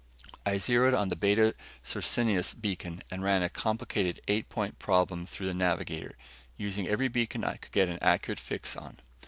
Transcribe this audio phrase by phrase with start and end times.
[0.47, 1.53] I zeroed on the Beta
[1.83, 6.17] Circinus beacon and ran a complicated eight point problem through the navigator,
[6.57, 8.99] using every beacon I could get an accurate fix on.